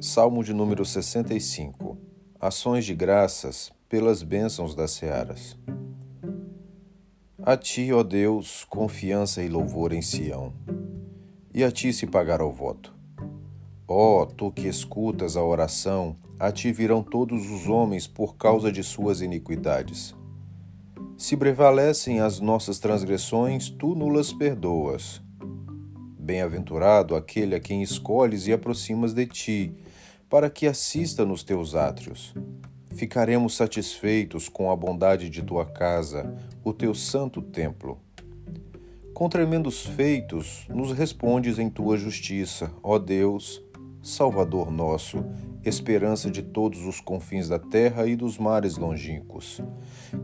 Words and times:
Salmo 0.00 0.44
de 0.44 0.54
número 0.54 0.84
65 0.84 1.98
Ações 2.40 2.84
de 2.84 2.94
graças 2.94 3.72
pelas 3.88 4.22
bênçãos 4.22 4.72
das 4.72 4.92
searas. 4.92 5.58
A 7.42 7.56
ti, 7.56 7.92
ó 7.92 8.04
Deus, 8.04 8.64
confiança 8.70 9.42
e 9.42 9.48
louvor 9.48 9.92
em 9.92 10.00
Sião, 10.00 10.52
e 11.52 11.64
a 11.64 11.72
ti 11.72 11.92
se 11.92 12.06
pagará 12.06 12.46
o 12.46 12.52
voto. 12.52 12.94
Ó, 13.88 14.24
tu 14.24 14.52
que 14.52 14.68
escutas 14.68 15.36
a 15.36 15.42
oração, 15.42 16.16
a 16.38 16.52
ti 16.52 16.70
virão 16.70 17.02
todos 17.02 17.50
os 17.50 17.66
homens 17.66 18.06
por 18.06 18.36
causa 18.36 18.70
de 18.70 18.84
suas 18.84 19.20
iniquidades. 19.20 20.14
Se 21.16 21.36
prevalecem 21.36 22.20
as 22.20 22.38
nossas 22.38 22.78
transgressões, 22.78 23.68
tu 23.68 23.96
nulas 23.96 24.32
perdoas. 24.32 25.20
Bem-aventurado 26.16 27.16
aquele 27.16 27.56
a 27.56 27.60
quem 27.60 27.82
escolhes 27.82 28.46
e 28.46 28.52
aproximas 28.52 29.12
de 29.12 29.26
ti, 29.26 29.74
para 30.28 30.50
que 30.50 30.66
assista 30.66 31.24
nos 31.24 31.42
teus 31.42 31.74
átrios. 31.74 32.34
Ficaremos 32.94 33.56
satisfeitos 33.56 34.48
com 34.48 34.70
a 34.70 34.76
bondade 34.76 35.30
de 35.30 35.42
tua 35.42 35.64
casa, 35.64 36.34
o 36.64 36.72
teu 36.72 36.94
santo 36.94 37.40
templo. 37.40 37.98
Com 39.14 39.28
tremendos 39.28 39.86
feitos, 39.86 40.66
nos 40.68 40.92
respondes 40.92 41.58
em 41.58 41.70
tua 41.70 41.96
justiça, 41.96 42.70
ó 42.82 42.98
Deus, 42.98 43.62
Salvador 44.08 44.70
nosso, 44.70 45.22
esperança 45.62 46.30
de 46.30 46.42
todos 46.42 46.86
os 46.86 46.98
confins 46.98 47.46
da 47.46 47.58
terra 47.58 48.06
e 48.06 48.16
dos 48.16 48.38
mares 48.38 48.78
longínquos, 48.78 49.60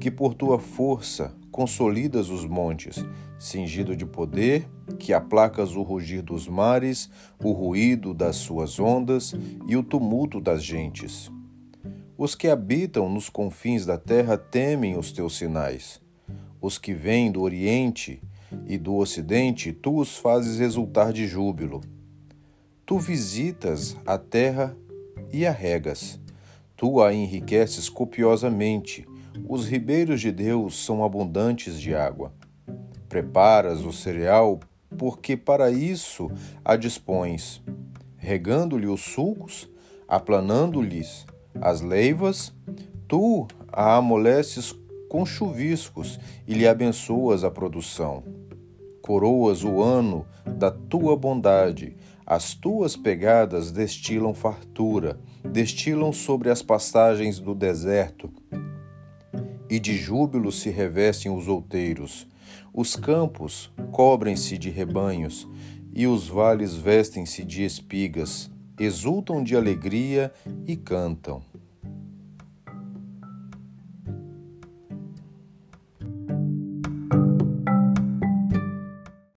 que 0.00 0.10
por 0.10 0.32
tua 0.32 0.58
força 0.58 1.34
consolidas 1.52 2.30
os 2.30 2.46
montes, 2.46 3.04
cingido 3.38 3.94
de 3.94 4.06
poder, 4.06 4.66
que 4.98 5.12
aplacas 5.12 5.76
o 5.76 5.82
rugir 5.82 6.22
dos 6.22 6.48
mares, 6.48 7.10
o 7.42 7.52
ruído 7.52 8.14
das 8.14 8.36
suas 8.36 8.80
ondas 8.80 9.34
e 9.68 9.76
o 9.76 9.82
tumulto 9.82 10.40
das 10.40 10.64
gentes. 10.64 11.30
Os 12.16 12.34
que 12.34 12.48
habitam 12.48 13.10
nos 13.10 13.28
confins 13.28 13.84
da 13.84 13.98
terra 13.98 14.38
temem 14.38 14.96
os 14.96 15.12
teus 15.12 15.36
sinais. 15.36 16.00
Os 16.58 16.78
que 16.78 16.94
vêm 16.94 17.30
do 17.30 17.42
Oriente 17.42 18.22
e 18.66 18.78
do 18.78 18.94
Ocidente, 18.94 19.74
tu 19.74 19.98
os 19.98 20.16
fazes 20.16 20.58
exultar 20.58 21.12
de 21.12 21.26
júbilo. 21.26 21.82
Tu 22.86 22.98
visitas 22.98 23.96
a 24.04 24.18
terra 24.18 24.76
e 25.32 25.46
a 25.46 25.50
regas. 25.50 26.20
Tu 26.76 27.00
a 27.00 27.14
enriqueces 27.14 27.88
copiosamente. 27.88 29.08
Os 29.48 29.66
ribeiros 29.66 30.20
de 30.20 30.30
Deus 30.30 30.84
são 30.84 31.02
abundantes 31.02 31.80
de 31.80 31.94
água. 31.94 32.34
Preparas 33.08 33.80
o 33.86 33.92
cereal, 33.92 34.60
porque 34.98 35.34
para 35.34 35.70
isso 35.70 36.30
a 36.62 36.76
dispões, 36.76 37.62
regando-lhe 38.18 38.86
os 38.86 39.00
sulcos, 39.00 39.66
aplanando-lhes 40.06 41.24
as 41.58 41.80
leivas, 41.80 42.52
tu 43.08 43.46
a 43.72 43.96
amoleces 43.96 44.74
com 45.08 45.24
chuviscos 45.24 46.20
e 46.46 46.52
lhe 46.52 46.68
abençoas 46.68 47.44
a 47.44 47.50
produção. 47.50 48.22
Coroas 49.00 49.64
o 49.64 49.82
ano 49.82 50.26
da 50.46 50.70
tua 50.70 51.16
bondade, 51.16 51.96
as 52.26 52.54
tuas 52.54 52.96
pegadas 52.96 53.70
destilam 53.70 54.32
fartura, 54.32 55.18
destilam 55.42 56.12
sobre 56.12 56.50
as 56.50 56.62
pastagens 56.62 57.38
do 57.38 57.54
deserto, 57.54 58.32
e 59.68 59.78
de 59.78 59.96
júbilo 59.96 60.52
se 60.52 60.70
revestem 60.70 61.34
os 61.34 61.48
outeiros. 61.48 62.26
Os 62.72 62.96
campos 62.96 63.72
cobrem-se 63.92 64.56
de 64.56 64.70
rebanhos, 64.70 65.48
e 65.92 66.06
os 66.06 66.28
vales 66.28 66.74
vestem-se 66.74 67.44
de 67.44 67.64
espigas, 67.64 68.50
exultam 68.78 69.42
de 69.42 69.56
alegria 69.56 70.32
e 70.66 70.76
cantam. 70.76 71.42